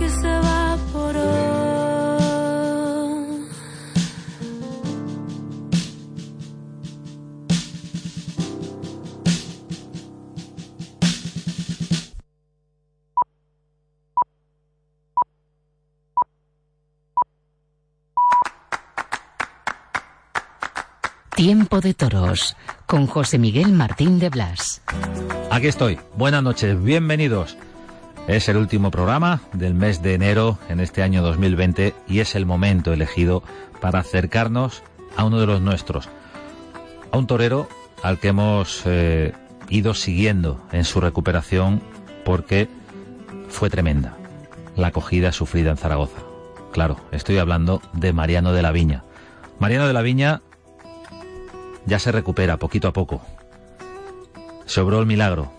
[0.00, 1.20] que se evaporó.
[21.36, 22.56] Tiempo de Toros
[22.86, 24.80] con José Miguel Martín de Blas.
[25.50, 25.98] Aquí estoy.
[26.16, 27.56] Buenas noches, bienvenidos.
[28.30, 32.46] Es el último programa del mes de enero en este año 2020 y es el
[32.46, 33.42] momento elegido
[33.80, 34.84] para acercarnos
[35.16, 36.08] a uno de los nuestros,
[37.10, 37.68] a un torero
[38.04, 39.32] al que hemos eh,
[39.68, 41.82] ido siguiendo en su recuperación
[42.24, 42.68] porque
[43.48, 44.16] fue tremenda
[44.76, 46.22] la acogida sufrida en Zaragoza.
[46.70, 49.02] Claro, estoy hablando de Mariano de la Viña.
[49.58, 50.40] Mariano de la Viña
[51.84, 53.22] ya se recupera poquito a poco.
[54.66, 55.50] Se obró el milagro.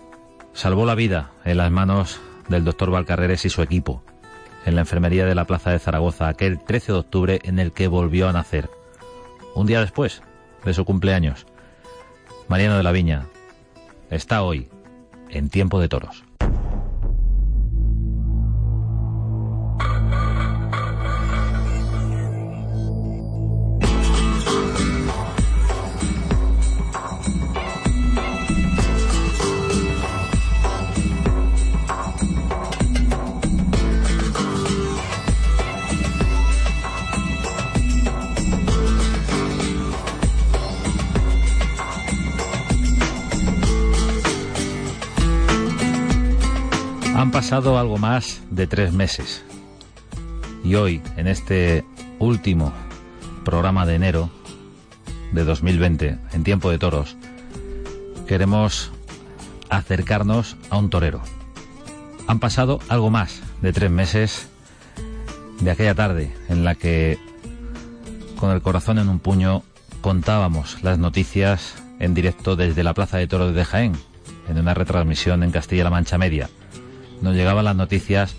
[0.54, 2.18] Salvó la vida en las manos
[2.52, 4.02] del doctor Valcarreres y su equipo,
[4.64, 7.88] en la enfermería de la Plaza de Zaragoza, aquel 13 de octubre en el que
[7.88, 8.70] volvió a nacer.
[9.54, 10.22] Un día después
[10.64, 11.46] de su cumpleaños,
[12.48, 13.26] Mariano de la Viña
[14.10, 14.68] está hoy
[15.30, 16.24] en tiempo de toros.
[47.52, 49.44] Pasado algo más de tres meses.
[50.64, 51.84] Y hoy, en este
[52.18, 52.72] último
[53.44, 54.30] programa de enero
[55.32, 57.14] de 2020, en tiempo de toros,
[58.26, 58.90] queremos
[59.68, 61.20] acercarnos a un torero.
[62.26, 64.48] Han pasado algo más de tres meses
[65.60, 67.18] de aquella tarde en la que,
[68.40, 69.62] con el corazón en un puño,
[70.00, 73.92] contábamos las noticias en directo desde la Plaza de Toros de Jaén,
[74.48, 76.48] en una retransmisión en Castilla-La Mancha Media
[77.22, 78.36] nos llegaban las noticias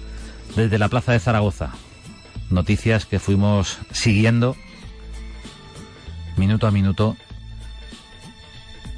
[0.56, 1.72] desde la Plaza de Zaragoza.
[2.52, 4.56] Noticias que fuimos siguiendo
[6.38, 7.18] minuto a minuto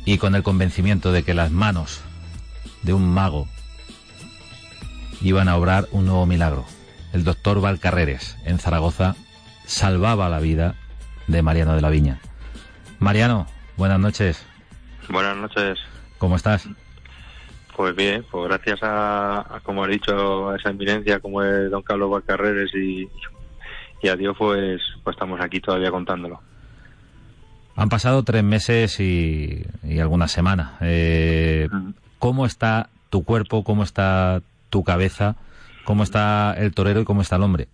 [0.03, 2.01] y con el convencimiento de que las manos
[2.84, 3.47] de un mago
[5.22, 6.66] iban a obrar un nuevo milagro.
[7.13, 9.16] El doctor Valcarreres en Zaragoza
[9.66, 10.75] salvaba la vida
[11.28, 12.19] de Mariano de la Viña.
[13.00, 13.47] Mariano,
[13.78, 14.46] buenas noches.
[15.09, 15.79] Buenas noches.
[16.17, 16.67] ¿Cómo estás?
[17.75, 22.09] Pues bien, pues gracias a, como ha dicho, a esa eminencia como es don Carlos
[22.09, 23.09] Valcarreres y,
[24.02, 26.41] y a Dios, pues, pues estamos aquí todavía contándolo.
[27.75, 30.74] Han pasado tres meses y, y algunas semanas.
[30.80, 31.68] Eh,
[32.19, 33.66] ¿Cómo está tu cuerpo?
[33.66, 35.35] ¿Cómo está tu cabeza?
[35.84, 37.68] ¿Cómo está el torero y cómo está el hombre?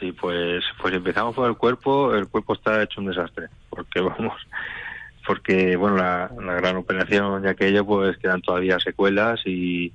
[0.00, 2.14] Sí, pues, pues empezamos por el cuerpo.
[2.14, 4.34] El cuerpo está hecho un desastre, porque vamos,
[5.30, 6.28] porque bueno la,
[6.60, 9.92] gran operación y aquello pues quedan todavía secuelas y,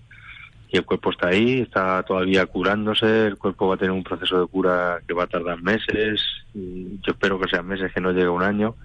[0.70, 4.40] y, el cuerpo está ahí está todavía curándose el cuerpo va a tener un proceso
[4.40, 6.22] de cura que va a tardar meses
[6.54, 8.76] yo espero que sean meses que no llegue un año.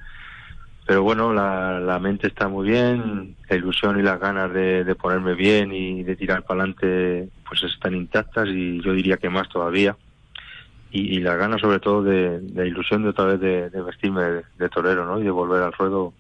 [0.89, 4.95] Pero bueno la, la mente está muy bien la ilusión y las ganas de, de
[4.97, 9.49] ponerme bien y de tirar para adelante pues están intactas y yo diría que más
[9.49, 9.97] todavía.
[10.91, 14.23] Y, y las ganas sobre todo de, de ilusión de otra vez de, de vestirme
[14.25, 16.13] de, de torero no y de volver al ruedo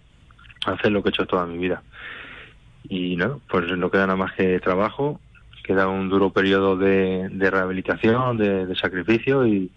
[0.67, 1.83] hacer lo que he hecho toda mi vida.
[2.89, 5.21] Y no, pues no queda nada más que trabajo,
[5.63, 9.71] queda un duro periodo de, de rehabilitación, de, sacrificio y,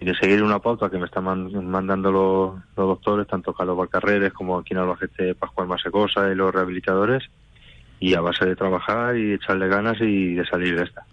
[0.00, 4.56] de seguir una pauta que me están mandando los, los, doctores, tanto Carlos Valcarreres como
[4.56, 7.24] aquí en Albacete Pascual Masecosa y los rehabilitadores,
[7.98, 11.04] y a base de trabajar y echarle ganas y de salir de esta.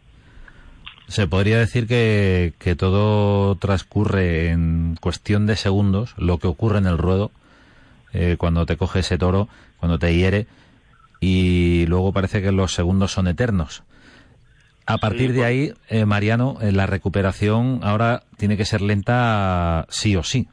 [1.08, 6.88] Se podría decir que, que todo transcurre en cuestión de segundos, lo que ocurre en
[6.88, 7.31] el ruedo,
[8.16, 10.48] eh, cuando te coge ese toro, cuando te hiere,
[11.20, 13.84] y luego parece que los segundos son eternos.
[14.88, 20.16] A partir de ahí, eh, Mariano, eh, la recuperación ahora tiene que ser lenta sí
[20.16, 20.48] o sí.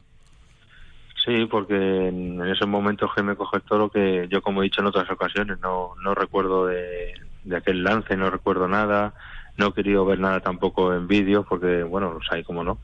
[1.25, 4.81] Sí, porque en esos momentos que me coge el toro, que yo como he dicho
[4.81, 7.15] en otras ocasiones, no, no recuerdo de,
[7.45, 9.15] de aquel lance, no recuerdo nada,
[9.57, 12.79] no he querido ver nada tampoco en vídeo, porque bueno, los hay como no.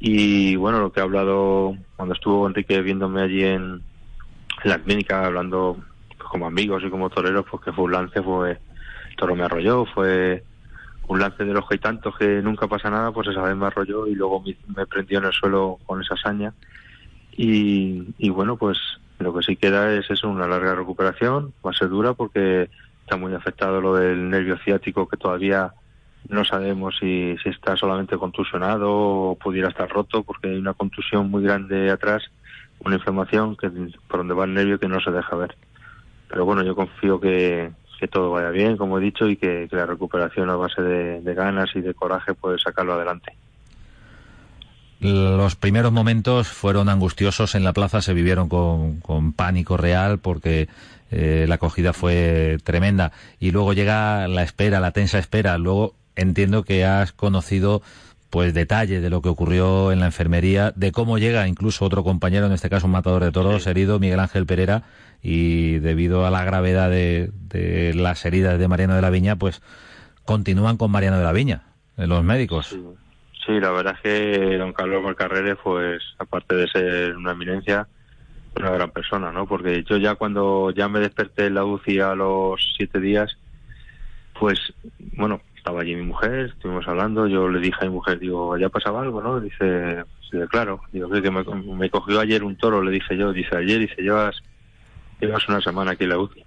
[0.00, 3.82] Y bueno, lo que he hablado cuando estuvo Enrique viéndome allí en,
[4.64, 5.76] la clínica hablando
[6.16, 8.58] pues, como amigos y como toreros, pues que fue un lance, fue
[9.16, 10.44] toro me arrolló, fue
[11.08, 13.66] un lance de los que hay tantos que nunca pasa nada, pues esa vez me
[13.66, 16.52] arrolló y luego me, me prendió en el suelo con esa hazaña.
[17.32, 18.78] Y, y bueno, pues
[19.18, 22.70] lo que sí queda es eso, una larga recuperación, va a ser dura porque
[23.02, 25.72] está muy afectado lo del nervio ciático que todavía
[26.28, 31.30] no sabemos si, si está solamente contusionado o pudiera estar roto porque hay una contusión
[31.30, 32.30] muy grande atrás,
[32.84, 33.70] una inflamación que
[34.08, 35.56] por donde va el nervio que no se deja ver.
[36.28, 39.86] Pero bueno, yo confío que, que todo vaya bien, como he dicho, y que, la
[39.86, 43.32] recuperación a base de, ganas y de coraje puede sacarlo adelante.
[45.00, 50.68] Los primeros momentos fueron angustiosos en la plaza, se vivieron con, con pánico real porque
[51.10, 53.12] eh, la acogida fue tremenda.
[53.38, 55.56] Y luego llega la espera, la tensa espera.
[55.56, 57.82] Luego entiendo que has conocido
[58.30, 62.46] pues detalles de lo que ocurrió en la enfermería, de cómo llega incluso otro compañero,
[62.46, 64.82] en este caso un matador de toros, herido, Miguel Ángel Pereira,
[65.22, 69.62] y debido a la gravedad de, las heridas de Mariano de la Viña, pues
[70.24, 71.62] continúan con Mariano de la Viña,
[71.96, 72.78] los médicos.
[73.46, 77.88] Sí, la verdad es que don Carlos Valcarrere, pues aparte de ser una eminencia,
[78.56, 79.46] una gran persona, ¿no?
[79.46, 83.38] Porque yo ya cuando ya me desperté en la UCI a los siete días,
[84.38, 84.58] pues,
[85.16, 88.68] bueno, estaba allí mi mujer, estuvimos hablando, yo le dije a mi mujer, digo, ¿ya
[88.68, 89.40] pasaba algo, no?
[89.40, 90.04] Dice,
[90.48, 94.00] claro, digo, que me, me, cogió ayer un toro, le dije yo, dice, ayer, dice,
[94.02, 94.40] llevas,
[95.20, 96.44] llevas una semana aquí en la UCI.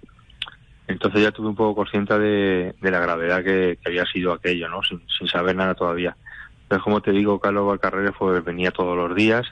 [0.88, 4.82] Entonces ya tuve un poco consciente de, de la gravedad que, había sido aquello, ¿no?
[4.82, 6.16] Sin, sin saber nada todavía.
[6.62, 9.46] Entonces, como te digo, Carlos Valcarrere pues, venía todos los días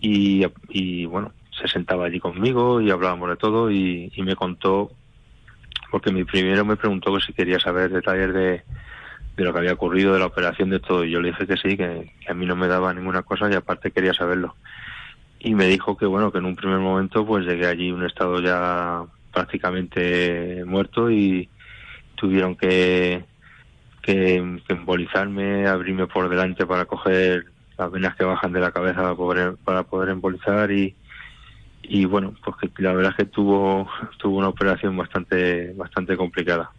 [0.00, 4.90] y, y, bueno, se sentaba allí conmigo y hablábamos de todo y, y me contó
[5.94, 8.62] porque mi primero me preguntó que si quería saber detalles de,
[9.36, 11.04] de lo que había ocurrido, de la operación, de todo.
[11.04, 13.54] Y yo le dije que sí, que, a mí no me daba ninguna cosa y
[13.54, 14.56] aparte quería saberlo.
[15.38, 18.40] Y me dijo que, bueno, que en un primer momento pues llegué allí un estado
[18.40, 21.48] ya prácticamente muerto y
[22.16, 23.24] tuvieron que,
[24.02, 27.44] que, embolizarme, abrirme por delante para coger
[27.78, 30.96] las venas que bajan de la cabeza para poder, para poder embolizar y,
[31.88, 33.88] y bueno, pues que la verdad es que tuvo,
[34.18, 36.70] tuvo una operación bastante, bastante complicada.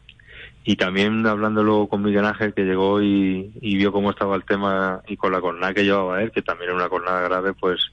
[0.64, 5.16] Y también hablándolo con Miguel Ángel, que llegó y, vio cómo estaba el tema y
[5.16, 7.92] con la cornada que llevaba él, que también era una cornada grave, pues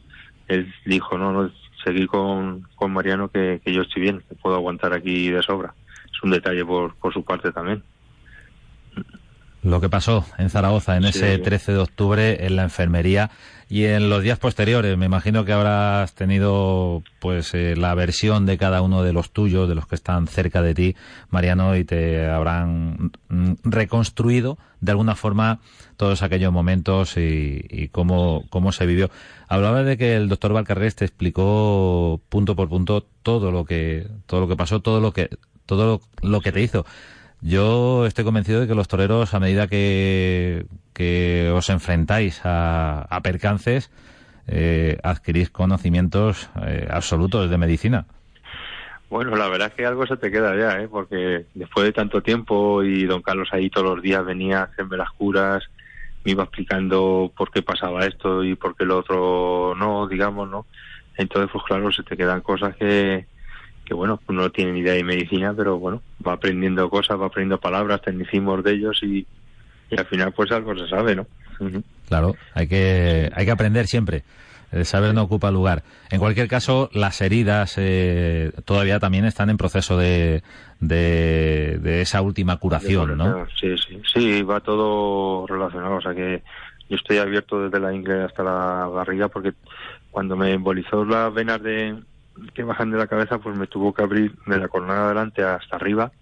[0.49, 1.50] él dijo, no, no,
[1.85, 5.75] seguir con, con Mariano que, yo estoy bien, que puedo aguantar aquí de sobra.
[6.11, 7.82] Es un detalle por, por su parte también
[9.62, 13.31] lo que pasó en Zaragoza en ese 13 de octubre en la enfermería
[13.69, 14.99] y en los días posteriores.
[14.99, 19.69] Me imagino que habrás tenido pues eh, la versión de cada uno de los tuyos,
[19.69, 20.97] de los que están cerca de ti,
[21.31, 25.61] Mariano, y te habrán mm, reconstruido de alguna forma
[25.97, 29.11] todos aquellos momentos y, cómo, cómo se vivió.
[29.49, 34.41] Hablaba de que el doctor Valcarres te explicó punto por punto todo lo que todo
[34.41, 35.31] lo que pasó, todo lo que
[35.67, 36.85] todo lo que te hizo.
[37.43, 40.65] Yo estoy convencido de que los toreros, a medida que,
[41.53, 43.91] os enfrentáis a, percances,
[44.47, 48.06] eh, adquirís conocimientos eh, absolutos de medicina.
[49.11, 50.89] Bueno, la verdad es que algo se te queda ya, ¿eh?
[50.89, 54.97] porque después de tanto tiempo y don Carlos ahí todos los días venía a hacerme
[54.97, 55.65] las curas,
[56.25, 60.65] me iba explicando por qué pasaba esto y por qué lo otro no, digamos, ¿no?
[61.17, 63.27] Entonces, pues claro, se te quedan cosas que,
[63.84, 67.58] que bueno, no tiene ni idea de medicina, pero bueno, va aprendiendo cosas, va aprendiendo
[67.58, 69.26] palabras, tecnicismos de ellos y,
[69.96, 71.26] al final pues algo se sabe, ¿no?
[72.08, 74.25] Claro, hay que, hay que aprender siempre.
[74.70, 75.82] El saber no ocupa lugar.
[76.11, 80.43] En cualquier caso, las heridas eh, todavía también están en proceso de,
[80.81, 83.46] de, esa última curación, ¿no?
[83.61, 85.96] Sí, sí, sí, va todo relacionado.
[85.96, 86.43] O sea que
[86.88, 89.52] yo estoy abierto desde la ingle hasta la barriga porque
[90.11, 91.95] cuando me embolizó las venas de,
[92.55, 95.77] que bajan de la cabeza, pues me tuvo que abrir de la cornada adelante hasta
[95.77, 96.12] arriba.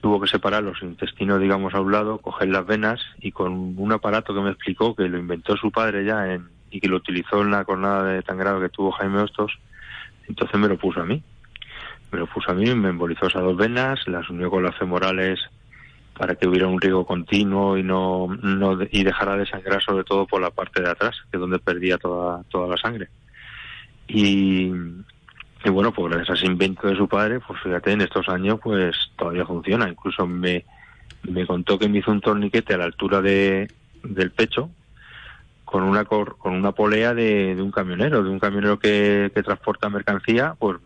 [0.00, 3.92] Tuvo que separar los intestinos, digamos, a un lado, coger las venas y con un
[3.92, 7.42] aparato que me explicó que lo inventó su padre ya en, y que lo utilizó
[7.42, 9.58] en la cornada de tan grave que tuvo Jaime Hostos,
[10.28, 11.22] entonces me lo puso a mí.
[12.12, 15.40] Me lo puso a mí, me embolizó esas dos venas, las unió con las femorales
[16.16, 20.26] para que hubiera un riego continuo y no, no y dejara de sangrar sobre todo
[20.26, 23.08] por la parte de atrás, que es donde perdía toda, toda la sangre.
[24.08, 24.70] Y,
[25.64, 29.44] bueno, pues a ese invento de su padre, pues fíjate, en estos años pues todavía
[29.44, 29.88] funciona.
[29.88, 30.64] Incluso me,
[31.22, 33.68] me contó que me hizo un torniquete a la altura de,
[34.02, 34.70] del pecho
[35.64, 40.54] con una con una polea de, un camionero, de un camionero que, que transporta mercancía,
[40.58, 40.78] pues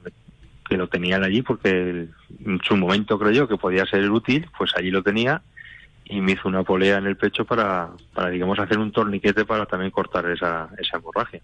[0.70, 2.08] que lo tenían allí porque
[2.46, 5.42] en su momento creyó que podía ser útil, pues allí lo tenía
[6.04, 9.66] y me hizo una polea en el pecho para, para digamos, hacer un torniquete para
[9.66, 11.40] también cortar esa, esa hemorragia.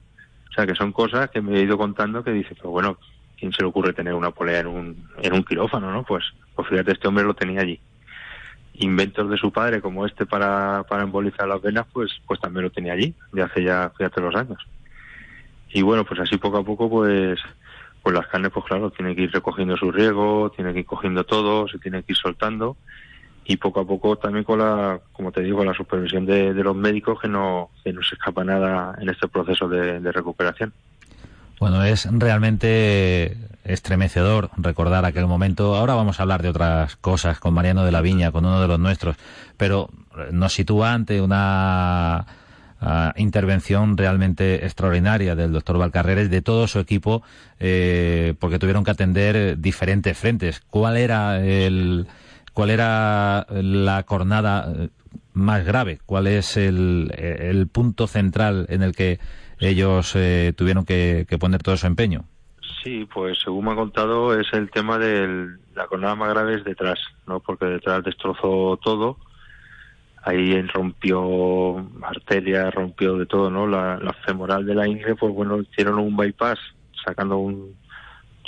[0.57, 2.97] Sea, que son cosas que me he ido contando que dice, pues bueno,
[3.39, 6.03] ¿quién se le ocurre tener una polea en un, en un quirófano, no?
[6.03, 7.79] Pues, pues fíjate, este hombre lo tenía allí.
[8.73, 12.71] Inventos de su padre como este para, para embolizar las venas, pues, pues también lo
[12.71, 14.67] tenía allí, de hace ya, fíjate, los años.
[15.75, 17.39] Y bueno, pues así poco a poco, pues,
[18.03, 21.25] pues las carnes, pues claro, tiene que ir recogiendo su riego, tiene que ir cogiendo
[21.25, 22.79] todo, se tiene que ir soltando.
[23.49, 27.21] Y poco a poco también con la, como te digo, la supervisión de, los médicos
[27.21, 30.73] que no, que no se escapa nada en este proceso de, recuperación.
[31.61, 35.77] Bueno, es realmente estremecedor recordar aquel momento.
[35.77, 38.69] Ahora vamos a hablar de otras cosas con Mariano de la Viña, con uno de
[38.69, 39.17] los nuestros,
[39.57, 39.91] pero
[40.33, 42.27] nos sitúa ante una
[42.81, 47.23] ah, intervención realmente extraordinaria del doctor Valcarreres, de todo su equipo,
[47.61, 50.63] eh, porque tuvieron que atender diferentes frentes.
[50.69, 52.07] ¿Cuál era el,
[52.57, 54.89] cuál era la cornada eh,
[55.35, 59.19] más grave, cuál es el, punto central en el que
[59.61, 62.25] ellos eh, tuvieron que, poner todo su empeño.
[62.83, 66.65] Sí, pues según me ha contado es el tema de la cornada más grave es
[66.65, 67.41] detrás, ¿no?
[67.41, 69.19] Porque detrás destrozó todo,
[70.23, 73.67] ahí rompió arteria, rompió de todo, ¿no?
[73.67, 76.59] La, femoral de la ingle, pues bueno, hicieron un bypass
[77.05, 77.77] sacando un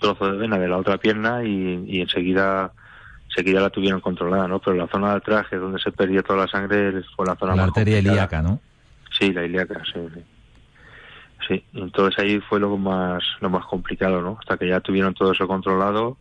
[0.01, 2.73] trozo de vena de la otra pierna y enseguida
[3.39, 4.59] enseguida la tuvieron controlada, ¿no?
[4.59, 7.65] Pero la zona del traje donde se perdía toda la sangre fue la zona la
[7.65, 8.61] arteria ilíaca, ¿no?
[9.17, 10.23] Sí, la ilíaca, sí, sí.
[11.47, 14.39] Sí, entonces ahí fue lo más lo más complicado, ¿no?
[14.41, 16.17] Hasta que ya tuvieron todo eso controlado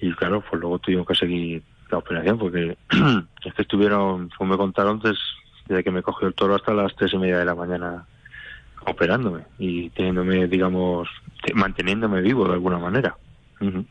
[0.00, 2.76] y claro, pues luego tuvimos que seguir la operación porque
[3.44, 7.14] es que estuvieron, como me contaron, desde que me cogió el toro hasta las tres
[7.14, 8.04] y media de la mañana
[8.84, 11.08] operándome y teniéndome, digamos,
[11.54, 13.16] manteniéndome vivo de alguna manera.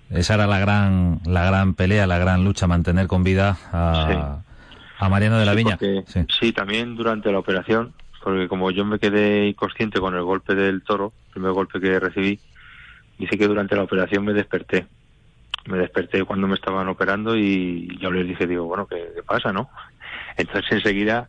[0.10, 4.42] Esa era la gran, la gran pelea, la gran lucha, mantener con vida a,
[5.02, 5.78] a Mariano de la Viña.
[6.30, 6.52] sí.
[6.52, 11.14] también durante la operación, porque como yo me quedé inconsciente con el golpe del toro,
[11.28, 12.40] el primer golpe que recibí,
[13.18, 14.86] dice que durante la operación me desperté.
[15.66, 19.70] Me desperté cuando me estaban operando y yo les dije, digo, bueno, ¿qué, pasa, no?
[20.38, 21.28] Entonces enseguida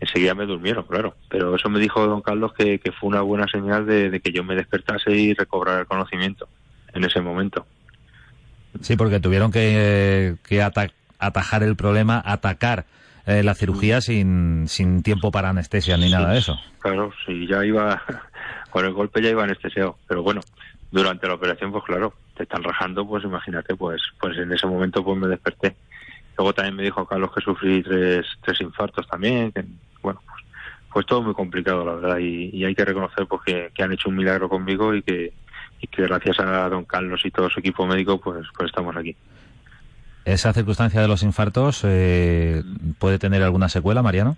[0.00, 1.14] enseguida me durmieron, claro.
[1.28, 4.44] Pero eso me dijo don Carlos que, fue una buena señal de, de, que yo
[4.44, 6.48] me despertase y recobrara el conocimiento
[6.92, 7.66] en ese momento.
[8.80, 10.36] Sí, porque tuvieron que,
[11.18, 12.86] atajar el problema, atacar
[13.26, 16.58] eh, la cirugía sin, sin tiempo para anestesia ni nada de eso.
[16.80, 18.02] Claro, sí, ya iba,
[18.70, 20.40] con el golpe ya iba anestesiado, pero bueno,
[20.90, 25.04] durante la operación, pues claro, te están rajando, pues imagínate, pues, pues en ese momento
[25.04, 25.76] pues me desperté.
[26.36, 29.64] Luego también me dijo Carlos que sufrí tres, tres infartos también, que,
[30.02, 30.44] bueno, pues,
[30.92, 34.16] pues todo muy complicado, la verdad, y, hay que reconocer pues que han hecho un
[34.16, 35.32] milagro conmigo y que,
[35.80, 39.16] y que gracias a don Carlos y todo su equipo médico pues, pues estamos aquí.
[40.24, 42.62] ¿Esa circunstancia de los infartos eh,
[42.98, 44.36] puede tener alguna secuela, Mariano?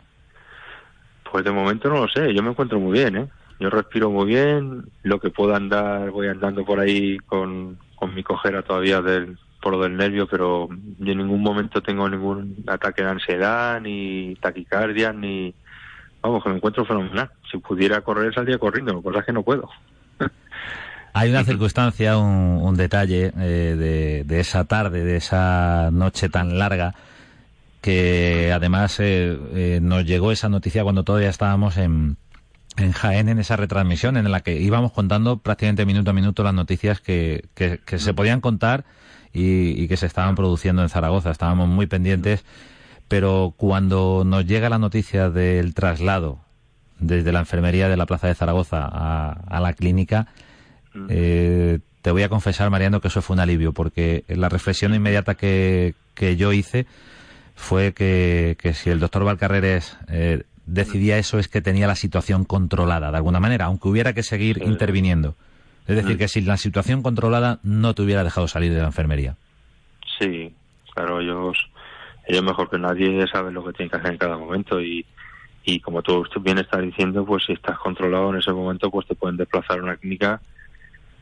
[1.31, 3.29] Pues de momento no lo sé, yo me encuentro muy bien, ¿eh?
[3.59, 8.23] Yo respiro muy bien, lo que puedo andar, voy andando por ahí con, con mi
[8.23, 13.03] cojera todavía del, por lo del nervio, pero yo en ningún momento tengo ningún ataque
[13.03, 15.55] de ansiedad, ni taquicardia, ni...
[16.23, 17.31] Vamos, que me encuentro fenomenal.
[17.51, 19.69] Si pudiera correr, saldría corriendo, cosa que no puedo.
[21.19, 26.95] Hay una circunstancia, un, detalle eh, de, esa tarde, de esa noche tan larga,
[27.81, 32.19] que además eh, eh, nos llegó esa noticia cuando todavía estábamos en,
[32.77, 36.53] en Jaén, en esa retransmisión en la que íbamos contando prácticamente minuto a minuto las
[36.53, 38.85] noticias que, que, se podían contar
[39.33, 41.31] y, y, que se estaban produciendo en Zaragoza.
[41.31, 42.45] Estábamos muy pendientes,
[43.09, 46.41] pero cuando nos llega la noticia del traslado
[46.99, 50.27] desde la enfermería de la Plaza de Zaragoza a, a la clínica,
[51.09, 55.35] eh, te voy a confesar, Mariano, que eso fue un alivio, porque la reflexión inmediata
[55.35, 56.87] que, que yo hice
[57.57, 62.45] fue que, que, si el doctor Valcarreres eh, decidía eso es que tenía la situación
[62.45, 65.35] controlada, de alguna manera, aunque hubiera que seguir interviniendo.
[65.87, 69.37] Es decir, que si la situación controlada no te hubiera dejado salir de la enfermería.
[70.19, 70.53] Sí,
[70.95, 71.57] claro, ellos,
[72.27, 75.07] ellos mejor que nadie saben lo que tienen que hacer en cada momento y,
[75.65, 79.15] y como tú bien estás diciendo, pues si estás controlado en ese momento, pues te
[79.15, 80.41] pueden desplazar a una clínica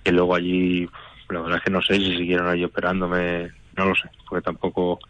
[0.05, 0.89] que luego allí,
[1.31, 5.01] la verdad es que no sé si siguieron allí operándome, no lo sé, porque tampoco,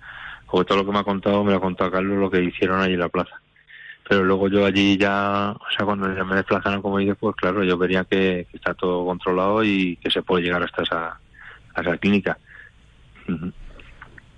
[0.51, 2.81] porque todo lo que me ha contado me lo ha contado Carlos lo que hicieron
[2.81, 3.41] allí en la plaza.
[4.09, 7.65] Pero luego yo allí ya, o sea, cuando ya me desplazaron, como dices, pues claro,
[7.65, 11.19] yo vería que, está todo controlado y que se puede llegar hasta esa,
[11.77, 12.39] esa clínica.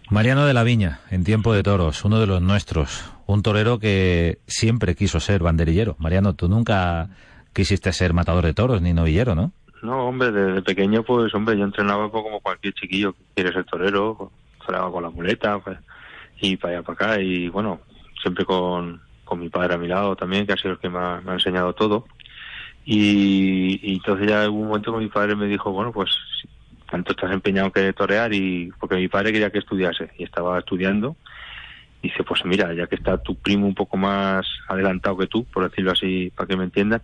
[0.09, 4.39] Mariano de la Viña, en tiempo de toros, uno de los nuestros, un torero que
[4.47, 5.97] siempre quiso ser banderillero.
[5.99, 7.09] Mariano, tú nunca
[7.53, 9.53] quisiste ser matador de toros ni novillero, ¿no?
[9.87, 13.64] No, hombre, desde pequeño, pues, hombre, yo entrenaba pues, como cualquier chiquillo que quiere ser
[13.66, 15.78] torero, pues, con la muleta, pues,
[16.40, 17.78] y para allá, para acá, y bueno,
[18.21, 20.99] siempre con, con mi padre a mi lado también, que ha sido el que me
[20.99, 22.05] ha, enseñado todo.
[22.85, 26.11] Y, entonces ya hubo un momento que mi padre me dijo, bueno, pues,
[26.90, 31.14] tanto estás empeñado que torear, y porque mi padre quería que estudiase, y estaba estudiando,
[32.02, 35.71] dice, pues mira, ya que está tu primo un poco más adelantado que tú, por
[35.71, 37.02] decirlo así, para que me entiendan,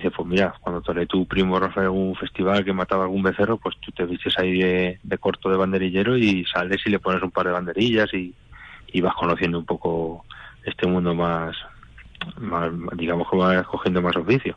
[0.00, 3.76] dice, pues mira, cuando toreé tu primo Rafael algún festival que mataba algún becerro, pues
[3.80, 7.46] tú te vistes ahí de, corto de banderillero y sales y le pones un par
[7.46, 8.34] de banderillas y,
[8.92, 10.24] y vas conociendo un poco
[10.64, 11.54] este mundo más,
[12.94, 14.56] digamos que vas cogiendo más oficio.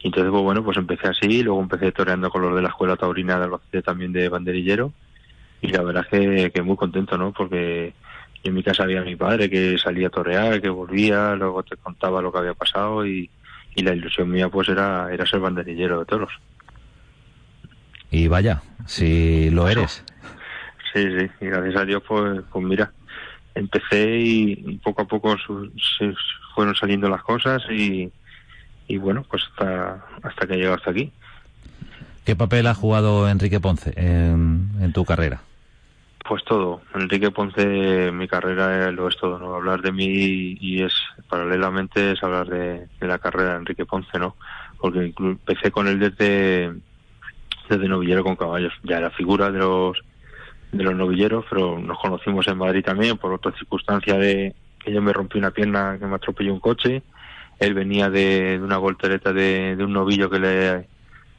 [0.00, 2.96] Y entonces, pues bueno, pues empecé así, luego empecé toreando con los de la escuela
[2.96, 4.92] taurina de Albacete también de banderillero,
[5.62, 7.32] y la verdad es que, muy contento, ¿no?
[7.32, 7.94] Porque
[8.44, 12.20] en mi casa había mi padre que salía a torear, que volvía, luego te contaba
[12.20, 13.30] lo que había pasado y,
[13.76, 16.32] y la ilusión mía pues era, era ser banderillero de toros.
[18.10, 20.02] Y vaya, si lo eres.
[20.92, 22.90] Sí, sí, y gracias a Dios pues, pues mira,
[23.54, 26.14] empecé y poco a poco se
[26.54, 28.10] fueron saliendo las cosas y,
[28.88, 31.12] y bueno, pues hasta, hasta que llegado hasta aquí.
[32.24, 35.42] ¿Qué papel ha jugado Enrique Ponce en, en tu carrera?
[36.28, 36.80] Pues todo.
[36.94, 39.54] Enrique Ponce, mi carrera lo es todo, ¿no?
[39.54, 40.92] Hablar de mí y es,
[41.28, 44.34] paralelamente, es hablar de, la carrera de Enrique Ponce, ¿no?
[44.78, 46.74] Porque empecé con él desde,
[47.68, 48.72] desde novillero con caballos.
[48.82, 49.98] Ya era figura de los,
[50.72, 55.00] de los novilleros, pero nos conocimos en Madrid también por otra circunstancia de que yo
[55.00, 57.02] me rompí una pierna, que me atropelló un coche.
[57.60, 60.88] Él venía de, una voltereta de, un novillo que le,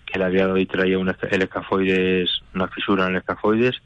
[0.05, 3.81] que le había dado y traía un, el escafoides, una fisura en el escafoides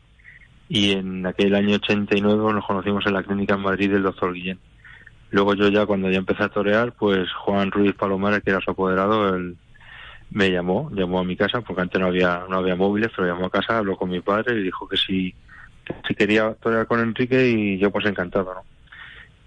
[0.73, 4.57] y en aquel año 89 nos conocimos en la clínica en Madrid del doctor Guillén.
[5.29, 8.71] Luego yo ya cuando ya empecé a torear, pues Juan Ruiz Palomares, que era su
[8.71, 9.57] apoderado, él
[10.29, 13.47] me llamó, llamó a mi casa, porque antes no había no había móviles, pero llamó
[13.47, 15.35] a casa, habló con mi padre y dijo que si,
[16.07, 18.63] si quería torear con Enrique y yo pues encantado, ¿no?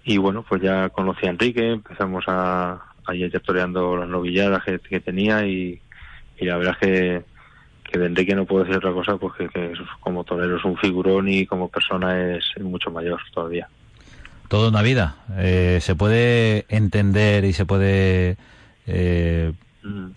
[0.03, 4.77] Y bueno, pues ya conocí a Enrique, empezamos a, a ir toreando las novilladas que,
[4.77, 5.81] que tenía y,
[6.37, 7.34] y la verdad es que
[7.91, 11.27] que de Enrique no puedo decir otra cosa, pues que, como torero es un figurón
[11.29, 13.67] y como persona es mucho mayor todavía.
[14.47, 15.15] Toda una vida.
[15.37, 18.37] Eh, ¿Se puede entender y se puede
[18.85, 20.07] eh, mm.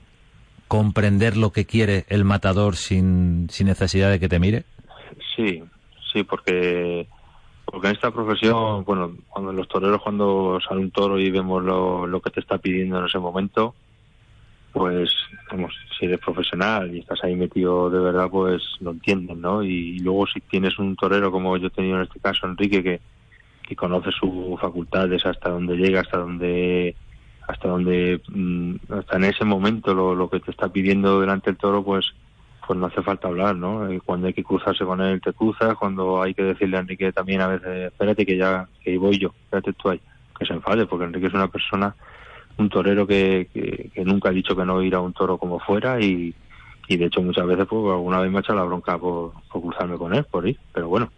[0.67, 4.65] comprender lo que quiere el matador sin, sin necesidad de que te mire?
[5.37, 5.63] Sí,
[6.13, 7.07] sí, porque
[7.65, 12.07] porque en esta profesión, bueno, cuando los toreros cuando sale un toro y vemos lo,
[12.07, 13.75] lo que te está pidiendo en ese momento,
[14.73, 15.11] pues
[15.51, 19.63] vamos, si eres profesional y estás ahí metido de verdad, pues lo entienden, ¿no?
[19.63, 23.01] Y, luego si tienes un torero como yo he tenido en este caso, Enrique, que,
[23.63, 26.95] que conoce sus facultades hasta donde llega, hasta donde
[27.47, 31.57] hasta donde mm, hasta en ese momento lo, lo que te está pidiendo delante del
[31.57, 32.13] toro, pues
[32.69, 33.91] pues no hace falta hablar, ¿no?
[33.91, 35.75] Eh, cuando hay que cruzarse con él, te cruzas.
[35.79, 39.33] Cuando hay que decirle a Enrique también a veces, espérate que ya, que voy yo,
[39.45, 40.01] espérate tú ahí,
[40.39, 41.97] que se enfade, porque Enrique es una persona
[42.59, 43.49] un torero que,
[43.95, 46.35] que, nunca ha dicho que no ir a un toro como fuera y,
[46.89, 49.97] y de hecho muchas veces pues alguna vez me ha echado la bronca por, cruzarme
[49.97, 51.11] con él, por ir, pero bueno,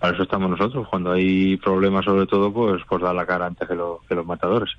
[0.00, 3.68] para eso estamos nosotros, cuando hay problemas sobre todo pues pues dar la cara antes
[3.68, 3.76] que,
[4.08, 4.70] que los matadores.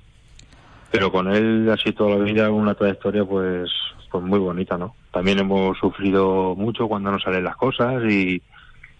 [0.90, 3.70] Pero con él ha sido toda la vida una trayectoria pues
[4.10, 4.94] pues muy bonita, ¿no?
[5.12, 8.40] También hemos sufrido mucho cuando no salen las cosas y,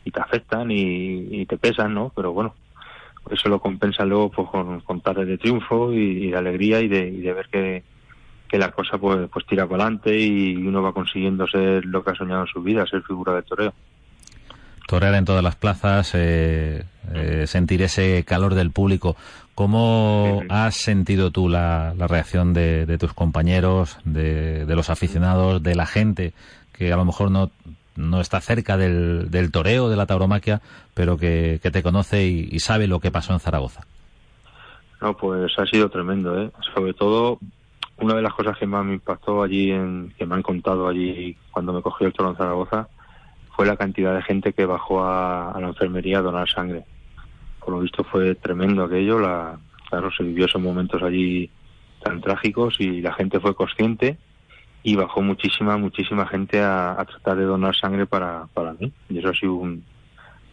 [0.04, 2.10] y te afectan y te pesan, ¿no?
[2.14, 2.54] Pero bueno,
[3.30, 7.10] eso lo compensa luego pues, con, con tardes de triunfo y, de alegría y de,
[7.10, 7.82] de ver que,
[8.48, 12.10] que, la cosa pues, pues tira para adelante y uno va consiguiendo ser lo que
[12.10, 13.74] ha soñado en su vida, ser figura de toreo.
[14.86, 19.16] Torear en todas las plazas, eh, eh, sentir ese calor del público.
[19.56, 25.62] ¿Cómo has sentido tú la, la reacción de, de, tus compañeros, de, de los aficionados,
[25.62, 26.34] de la gente
[26.72, 27.50] que a lo mejor no
[27.96, 30.60] no está cerca del, del toreo, de la tauromaquia,
[30.94, 33.86] pero que, te conoce y, sabe lo que pasó en Zaragoza.
[35.00, 36.50] No, pues ha sido tremendo, ¿eh?
[36.74, 37.38] Sobre todo,
[37.98, 41.36] una de las cosas que más me impactó allí, en, que me han contado allí
[41.50, 42.88] cuando me cogió el toro en Zaragoza,
[43.54, 46.84] fue la cantidad de gente que bajó a, la enfermería a donar sangre.
[47.60, 51.50] Por lo visto fue tremendo aquello, la, claro, se vivió esos momentos allí
[52.02, 54.18] tan trágicos y la gente fue consciente
[54.86, 58.92] y bajó muchísima, muchísima gente a, tratar de donar sangre para, para mí.
[59.08, 59.84] Y eso ha sido un,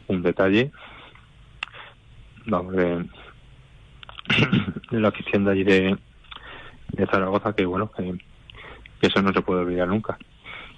[0.08, 0.72] un detalle.
[2.48, 3.06] Vamos, de,
[4.90, 5.96] la afición de allí de,
[6.94, 8.18] de Zaragoza, que bueno, que,
[9.02, 10.18] eso no se puede olvidar nunca.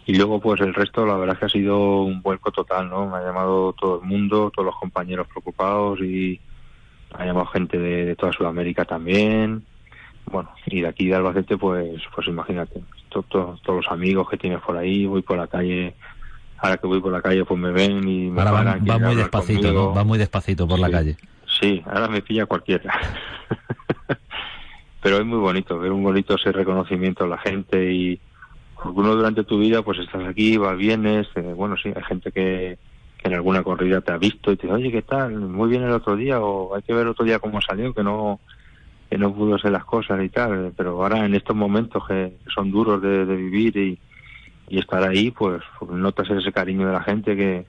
[0.06, 3.10] Y luego, pues el resto, la verdad es que ha sido un vuelco total, ¿no?
[3.10, 6.41] Me ha llamado todo el mundo, todos los compañeros preocupados y
[7.13, 9.63] ha llamado gente de, de toda Sudamérica también.
[10.26, 12.84] Bueno, y de aquí de Albacete, pues, pues imagínate,
[13.23, 15.95] todos los amigos que tienes por ahí, voy por la calle,
[16.58, 19.71] ahora que voy por la calle pues me ven y me ahora va, muy despacito,
[19.71, 19.93] ¿no?
[19.93, 21.17] Va muy despacito por la calle.
[21.60, 22.93] Sí, ahora me pilla cualquiera.
[25.01, 28.19] Pero es muy bonito, ver un bonito ese reconocimiento a la gente y
[28.84, 32.78] uno durante tu vida pues estás aquí, vas, vienes, eh, bueno, sí, hay gente que,
[33.17, 35.39] que en alguna corrida te ha visto y te dice, oye, ¿qué tal?
[35.39, 38.39] Muy bien el otro día o hay que ver otro día cómo salió, que no
[39.15, 42.69] que no pudo ser las cosas y tal, pero ahora en estos momentos que son
[42.69, 43.97] duros de, vivir y,
[44.78, 47.65] estar ahí, pues, pues, notas ese cariño de la gente que,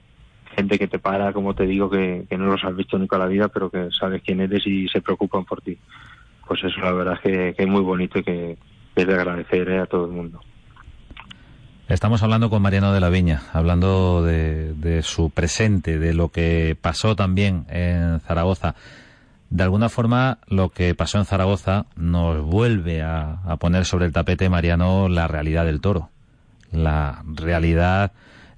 [0.57, 3.27] gente que te para, como te digo, que, no los has visto nunca en la
[3.27, 5.77] vida, pero que sabes quién eres y se preocupan por ti.
[6.45, 8.57] Pues eso la verdad es que, es muy bonito y que
[8.93, 10.41] es de agradecer eh, a todo el mundo.
[11.87, 17.15] Estamos hablando con Mariano de la Viña, hablando de, su presente, de lo que pasó
[17.15, 18.75] también en Zaragoza.
[19.49, 24.49] De alguna forma, lo que pasó en Zaragoza nos vuelve a, poner sobre el tapete,
[24.49, 26.09] Mariano, la realidad del toro.
[26.71, 28.11] La realidad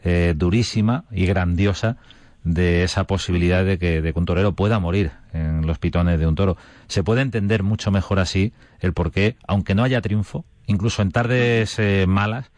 [0.04, 1.97] eh, durísima y grandiosa
[2.43, 6.58] de esa posibilidad de que, un torero pueda morir en los pitones de un toro.
[6.88, 11.12] Se puede entender mucho mejor así el por qué, aunque no haya triunfo, incluso en
[11.12, 12.52] tardes eh, malas,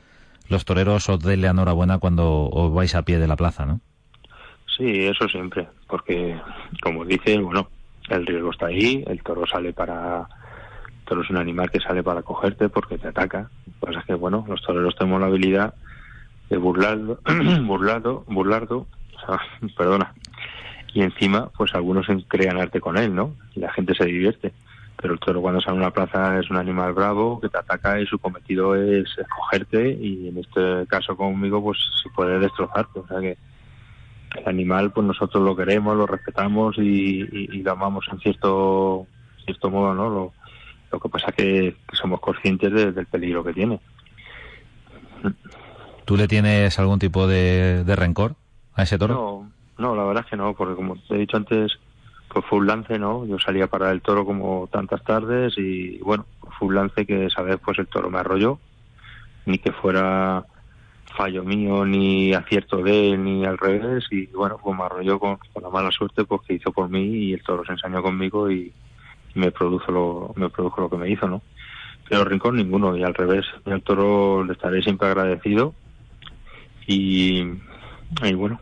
[0.47, 3.81] los toreros os denle enhorabuena cuando os vais a pie de la plaza, ¿no?
[4.77, 6.39] Sí, eso siempre, porque
[6.81, 7.67] como dice, bueno,
[8.09, 12.03] el riesgo está ahí, el toro sale para el toro es un animal que sale
[12.03, 13.49] para cogerte porque te ataca.
[13.65, 15.73] Lo que pasa es que bueno, los toreros tenemos la habilidad
[16.49, 17.19] de burlarlo,
[17.63, 18.87] burlarlo, burlarlo,
[19.77, 20.13] perdona.
[20.93, 23.33] Y encima, pues algunos crean arte con él, ¿no?
[23.55, 24.51] Y la gente se divierte
[25.01, 27.99] pero el toro cuando sale a una plaza es un animal bravo que te ataca
[27.99, 33.07] y su cometido es cogerte y en este caso conmigo pues se puede destrozarte o
[33.07, 33.37] sea que
[34.35, 37.23] el animal pues nosotros lo queremos lo respetamos y,
[37.61, 39.07] lo amamos en cierto
[39.45, 40.33] cierto modo no lo,
[40.91, 43.79] lo que pasa es que, somos conscientes del peligro que tiene
[46.05, 48.35] ¿Tú le tienes algún tipo de, de rencor
[48.73, 49.13] a ese toro?
[49.13, 51.71] No, no, la verdad es que no, porque como te he dicho antes,
[52.33, 53.25] pues fue un lance, ¿no?
[53.25, 56.25] Yo salía para el toro como tantas tardes y bueno,
[56.57, 58.59] fue un lance que esa vez pues el toro me arrolló,
[59.45, 60.45] ni que fuera
[61.15, 65.37] fallo mío, ni acierto de él, ni al revés, y bueno, pues me arrolló con,
[65.61, 68.73] la mala suerte pues que hizo por mí y el toro se ensañó conmigo y,
[69.33, 71.41] me produjo lo, me produjo lo que me hizo, ¿no?
[72.09, 75.73] Pero rincón ninguno, y al revés, el toro le estaré siempre agradecido
[76.85, 77.41] y,
[78.23, 78.59] y bueno,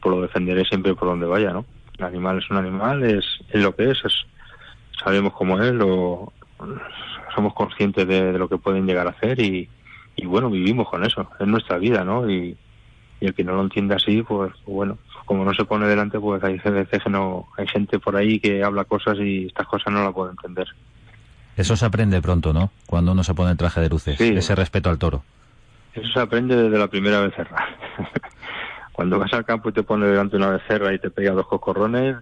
[0.00, 1.64] pues lo defenderé siempre por donde vaya, ¿no?
[1.98, 4.26] El animal es un animal, es, es lo que es, es
[5.02, 6.32] sabemos cómo es, lo,
[7.34, 9.68] somos conscientes de, lo que pueden llegar a hacer y,
[10.16, 12.28] y bueno, vivimos con eso, es nuestra vida, ¿no?
[12.28, 12.56] Y,
[13.20, 16.42] y el que no lo entiende así, pues bueno, como no se pone delante, pues
[16.42, 20.02] hay veces que no, hay gente por ahí que habla cosas y estas cosas no
[20.02, 20.66] la puede entender.
[21.56, 22.70] Eso se aprende pronto, ¿no?
[22.86, 25.22] Cuando uno se pone el traje de luces, ese respeto al toro.
[25.94, 27.66] Eso se aprende desde la primera vez cerrada.
[28.92, 32.16] Cuando vas al campo y te pones delante una becerra y te pega dos cocorrones,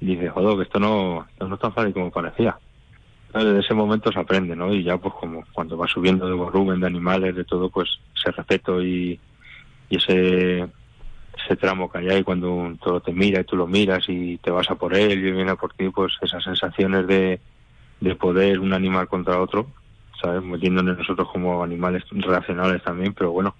[0.00, 2.58] dices, joder, que esto no, no es tan fácil como parecía.
[3.32, 4.72] Desde ese momento se aprende, ¿no?
[4.74, 8.32] Y ya, pues, como cuando vas subiendo de volumen, de animales, de todo, pues, ese
[8.32, 9.20] respeto y,
[9.88, 14.04] ese, ese tramo que hay ahí cuando un toro te mira y tú lo miras
[14.08, 17.40] y te vas a por él y viene a por ti, pues, esas sensaciones de,
[18.00, 19.66] de poder un animal contra otro,
[20.20, 20.42] ¿sabes?
[20.42, 23.54] Metiéndonos nosotros como animales racionales también, pero bueno,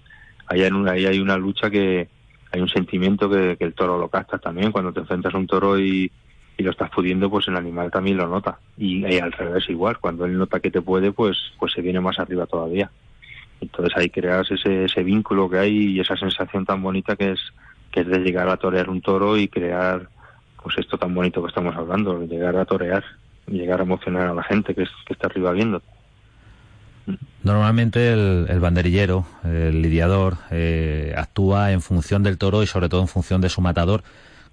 [0.47, 2.09] ahí hay una, ahí hay una lucha que,
[2.51, 4.71] hay un sentimiento que, el toro lo capta también.
[4.71, 6.11] Cuando te enfrentas a un toro y,
[6.57, 8.59] lo estás pudiendo, pues el animal también lo nota.
[8.77, 12.19] Y, al revés igual, cuando él nota que te puede, pues, pues se viene más
[12.19, 12.91] arriba todavía.
[13.59, 17.39] Entonces ahí creas ese, ese vínculo que hay y esa sensación tan bonita que es,
[17.91, 20.09] que es de llegar a torear un toro y crear
[20.61, 23.03] pues esto tan bonito que estamos hablando, llegar a torear,
[23.47, 25.81] llegar a emocionar a la gente que, que está arriba viendo.
[27.43, 33.07] Normalmente el, banderillero, el lidiador, eh, actúa en función del toro y sobre todo en
[33.07, 34.03] función de su matador.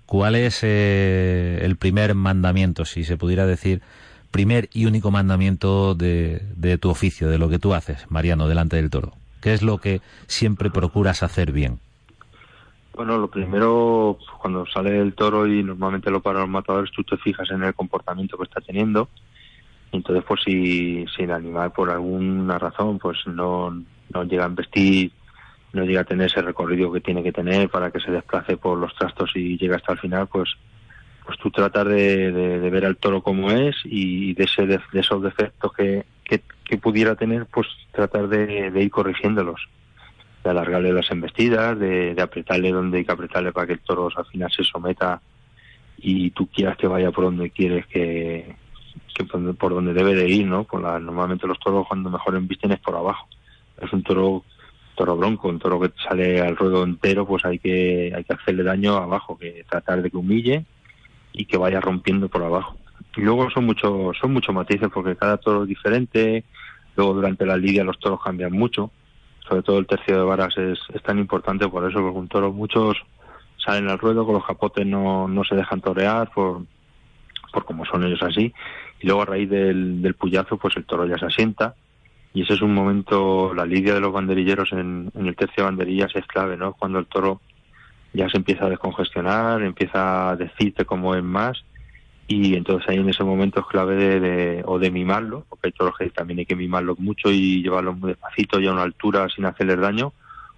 [0.09, 3.83] ¿Cuál es eh, el primer mandamiento, si se pudiera decir,
[4.31, 8.77] primer y único mandamiento de, de, tu oficio, de lo que tú haces, Mariano, delante
[8.77, 9.13] del toro?
[9.41, 11.79] ¿Qué es lo que siempre procuras hacer bien?
[12.95, 17.17] Bueno, lo primero, cuando sale el toro y normalmente lo para los matadores, tú te
[17.19, 19.09] fijas en el comportamiento que está teniendo
[19.93, 23.71] entonces, pues si, si el animal por alguna razón pues no,
[24.13, 25.13] no llega a vestir,
[25.73, 28.79] no llega a tener ese recorrido que tiene que tener para que se desplace por
[28.79, 30.57] los trastos y llegue hasta el final, pues
[31.29, 35.23] pues tú tratar de, de, ver al toro como es y de, ese, de, esos
[35.23, 39.61] defectos que, que, pudiera tener, pues tratar de, ir corrigiéndolos,
[40.43, 44.25] de alargarle las embestidas, de, apretarle donde hay que apretarle para que el toro al
[44.25, 45.21] final se someta
[45.99, 48.57] y tú quieras que vaya por donde quieres que,
[49.59, 50.65] por, donde debe de ir, ¿no?
[50.65, 53.29] Por la, normalmente los toros cuando mejor embisten es por abajo.
[53.83, 54.45] Es un toro
[54.99, 58.65] toro bronco, un toro que sale al ruedo entero, pues hay que hay que hacerle
[58.65, 60.65] daño abajo, que tratar de que humille
[61.33, 62.77] y que vaya rompiendo por abajo.
[63.17, 66.45] Y luego son muchos son muchos matices porque cada toro es diferente.
[66.97, 68.91] Luego durante la lidia los toros cambian mucho.
[69.49, 72.97] Sobre todo el tercio de varas es, tan importante por eso, porque un toro muchos
[73.57, 76.63] salen al ruedo con los capotes no, no se dejan torear por
[77.53, 78.53] por como son ellos así
[79.01, 81.75] y luego a raíz del, del puyazo pues el toro ya se asienta
[82.35, 86.15] y ese es un momento, la lidia de los banderilleros en, el tercio de banderillas
[86.15, 86.75] es clave, ¿no?
[86.75, 87.41] Cuando el toro
[88.13, 91.65] ya se empieza a descongestionar, empieza a decirte cómo es más
[92.27, 95.97] y entonces ahí en ese momento es clave de, o de mimarlo, porque hay toros
[95.97, 99.47] que también hay que mimarlo mucho y llevarlo muy despacito y a una altura sin
[99.47, 100.13] hacerles daño,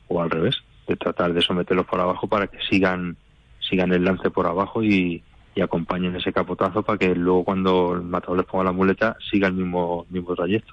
[0.08, 0.56] o al revés,
[0.88, 3.16] de tratar de someterlos por abajo para que sigan
[3.60, 5.22] sigan el lance por abajo y,
[5.62, 9.52] acompañen ese capotazo para que luego cuando el matador les ponga la muleta siga el
[9.52, 10.72] mismo, mismo trayecto.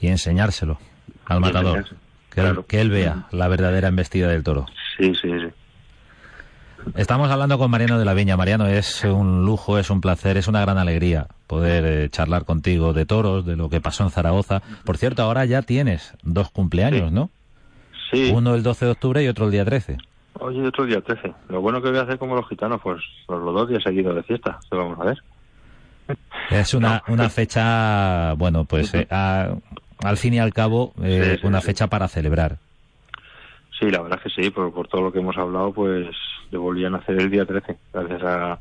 [0.00, 0.78] Y enseñárselo
[1.26, 1.84] al matador,
[2.30, 4.66] que, que él vea la verdadera embestida del toro.
[4.96, 5.48] Sí, sí, sí.
[6.94, 8.36] Estamos hablando con Mariano de la Viña.
[8.36, 12.92] Mariano, es un lujo, es un placer, es una gran alegría poder eh, charlar contigo
[12.92, 14.62] de toros, de lo que pasó en Zaragoza.
[14.84, 17.30] Por cierto, ahora ya tienes dos cumpleaños, ¿no?
[18.10, 18.30] Sí.
[18.34, 19.98] Uno el 12 de octubre y otro el día 13.
[20.40, 21.32] Oye, otro día 13.
[21.48, 24.22] Lo bueno que voy a hacer como los gitanos, pues, los dos días seguidos de
[24.22, 24.58] fiesta.
[24.70, 25.18] ¿Qué vamos a ver?
[26.50, 29.06] Es una, una fecha, bueno, pues eh,
[30.02, 32.58] al fin y al cabo, eh, una fecha para celebrar.
[33.78, 36.08] Sí, la verdad es que sí, por, por todo lo que hemos hablado, pues
[36.50, 38.58] le volvían a hacer el día 13, gracias a,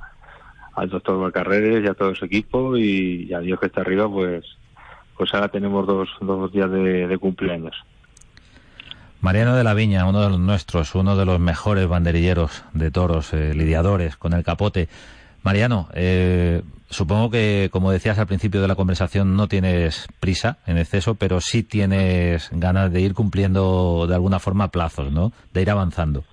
[0.76, 4.46] al doctor Valcarreres y a todo su equipo y, a Dios que está arriba, pues
[5.18, 7.76] pues ahora tenemos dos, dos días de, cumpleaños.
[9.20, 13.34] Mariano de la Viña, uno de los nuestros, uno de los mejores banderilleros de toros,
[13.34, 14.90] eh, lidiadores con el capote.
[15.44, 20.78] Mariano, eh, supongo que, como decías al principio de la conversación, no tienes prisa en
[20.78, 25.32] exceso, pero sí tienes ganas de ir cumpliendo de alguna forma plazos, ¿no?
[25.54, 26.24] De ir avanzando.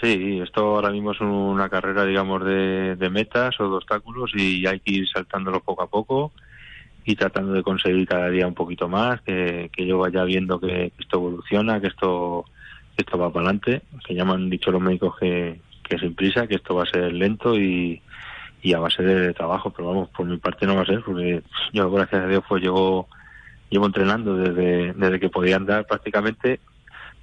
[0.00, 4.80] Sí, esto ahora mismo es una carrera, digamos, de, metas o de obstáculos y hay
[4.80, 6.32] que ir saltándolo poco a poco
[7.06, 11.16] y tratando de conseguir cada día un poquito más, que, yo vaya viendo que, esto
[11.18, 12.44] evoluciona, que esto,
[12.96, 16.46] esto va para adelante, que ya me han dicho los médicos que, que sin prisa,
[16.46, 18.00] que esto va a ser lento y,
[18.64, 21.42] y a base de trabajo, pero vamos, por mi parte no va a ser, porque
[21.74, 23.06] yo gracias a Dios pues llevo,
[23.68, 26.60] llevo entrenando desde, desde que podía andar prácticamente,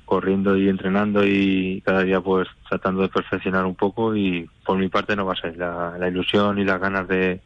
[0.05, 4.87] corriendo y entrenando y cada día pues tratando de perfeccionar un poco y por mi
[4.87, 5.57] parte no va a ser.
[5.57, 7.41] La, ilusión y las ganas de,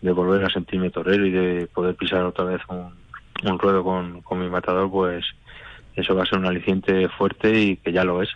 [0.00, 2.94] de, volver a sentirme torero y de poder pisar otra vez un,
[3.44, 5.26] un ruedo con, con mi matador, pues
[5.94, 8.30] eso va a ser un aliciente fuerte y que ya lo es.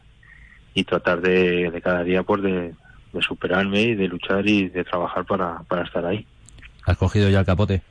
[0.74, 2.74] Y tratar de, de cada día pues de,
[3.12, 6.26] de superarme y de luchar y de trabajar para, para estar ahí.
[6.86, 7.82] ¿Has cogido ya el capote?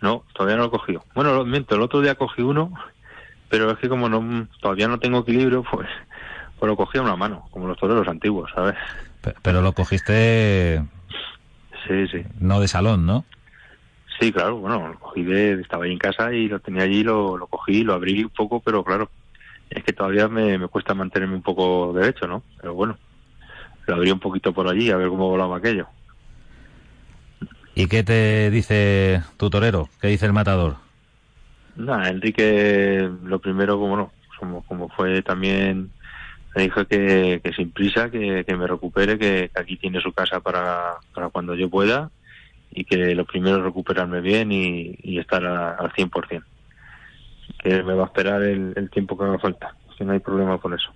[0.00, 1.04] No, todavía no lo he cogido.
[1.14, 2.72] Bueno, lo miento, el otro día cogí uno,
[3.48, 5.88] pero es que como no todavía no tengo equilibrio, pues,
[6.58, 8.76] pues lo cogí a una mano, como los toreros antiguos, ¿sabes?
[9.42, 10.82] Pero, lo cogiste...
[11.86, 12.22] Sí, sí.
[12.38, 13.24] No de salón, ¿no?
[14.20, 15.60] Sí, claro, bueno, lo cogí de...
[15.60, 18.60] Estaba ahí en casa y lo tenía allí, lo, lo cogí, lo abrí un poco,
[18.60, 19.10] pero claro,
[19.70, 22.42] es que todavía me, me cuesta mantenerme un poco derecho, ¿no?
[22.60, 22.98] Pero bueno,
[23.88, 25.86] lo abrí un poquito por allí a ver cómo volaba aquello.
[27.74, 29.88] ¿Y qué te dice tu torero?
[30.00, 30.76] ¿Qué dice el matador?
[31.76, 35.90] Nada, Enrique, lo primero, como no, como, como fue también,
[36.54, 40.96] me dijo que, que sin prisa, que, me recupere, que, aquí tiene su casa para,
[41.14, 42.10] para cuando yo pueda
[42.70, 46.42] y que lo primero es recuperarme bien y, estar al 100%.
[47.60, 50.58] Que me va a esperar el, el tiempo que haga falta, que no hay problema
[50.58, 50.92] por eso.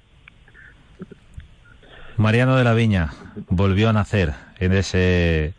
[2.17, 3.13] Mariano de la Viña
[3.49, 5.55] volvió a nacer en ese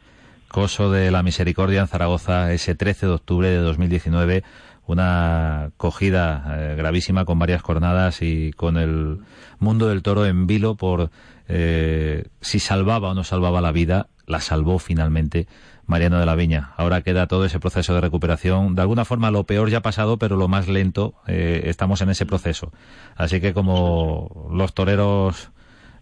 [0.47, 4.43] coso de la misericordia en Zaragoza ese 13 de octubre de 2019
[4.85, 9.19] una cogida eh, gravísima con varias cornadas y con el
[9.59, 11.09] mundo del toro en vilo por
[11.47, 15.47] eh, si salvaba o no salvaba la vida, la salvó finalmente
[15.85, 16.71] Mariano de la Viña.
[16.77, 18.75] Ahora queda todo ese proceso de recuperación.
[18.75, 22.09] De alguna forma lo peor ya ha pasado, pero lo más lento eh, estamos en
[22.09, 22.71] ese proceso.
[23.15, 25.51] Así que como los toreros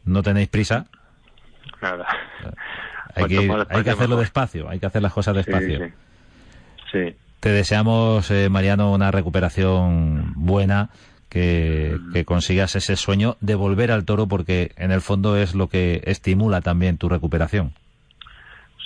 [0.05, 0.85] no tenéis prisa.
[1.81, 2.07] Nada.
[3.15, 5.91] Hay que, hay que hacerlo despacio, hay que hacer las cosas despacio.
[6.91, 10.89] Sí, Te deseamos, eh, Mariano, una recuperación buena,
[11.29, 12.13] que, mm.
[12.13, 16.01] que, consigas ese sueño de volver al toro, porque en el fondo es lo que
[16.05, 17.73] estimula también tu recuperación.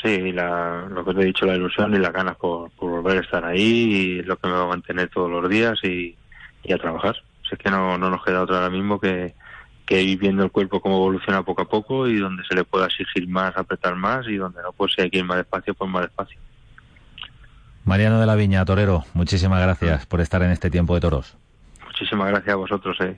[0.01, 3.17] Sí, la, lo que te he dicho, la ilusión y las ganas por, por volver
[3.17, 6.15] a estar ahí, y lo que me va a mantener todos los días y,
[6.63, 7.15] y a trabajar.
[7.47, 9.33] Si es que no, no nos queda otra ahora mismo que,
[9.85, 12.87] que ir viendo el cuerpo cómo evoluciona poco a poco y donde se le pueda
[12.87, 15.89] exigir más, apretar más y donde no, pues si hay que ir más despacio, pues
[15.89, 16.39] más despacio.
[17.83, 21.37] Mariano de la Viña, torero, muchísimas gracias por estar en este tiempo de toros.
[21.85, 22.97] Muchísimas gracias a vosotros.
[23.01, 23.17] Eh.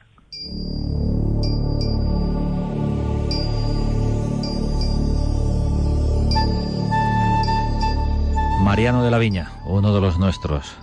[8.61, 10.77] Mariano de la Viña, uno de los nuestros.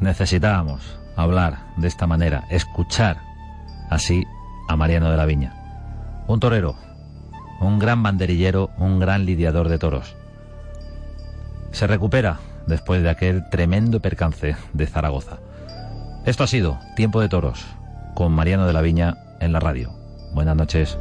[0.00, 3.18] Necesitábamos hablar de esta manera, escuchar
[3.90, 4.24] así
[4.68, 5.54] a Mariano de la Viña.
[6.26, 6.76] Un torero,
[7.60, 10.16] un gran banderillero, un gran lidiador de toros.
[11.72, 15.38] Se recupera después de aquel tremendo percance de Zaragoza.
[16.24, 17.66] Esto ha sido Tiempo de Toros
[18.14, 19.92] con Mariano de la Viña en la radio.
[20.32, 20.96] Buenas noches.